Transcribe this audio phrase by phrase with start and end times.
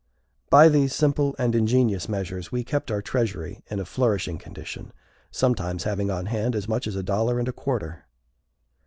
[0.49, 4.93] By these simple and ingenious measures we kept our treasury in a flourishing condition,
[5.29, 8.07] sometimes having on hand as much as a dollar and a quarter.